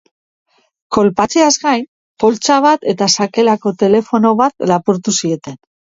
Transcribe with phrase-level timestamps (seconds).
[0.95, 1.85] Kolpatzeaz gain,
[2.23, 5.61] poltsa bat eta sakelako telefono bat lapurtu zieten.